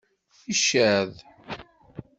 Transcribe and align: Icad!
Icad! 0.53 1.13